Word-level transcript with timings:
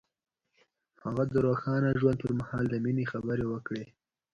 هغه 1.03 1.23
د 1.33 1.35
روښانه 1.45 1.89
ژوند 1.99 2.17
پر 2.23 2.31
مهال 2.39 2.65
د 2.69 2.75
مینې 2.83 3.05
خبرې 3.11 3.45
وکړې. 3.49 3.85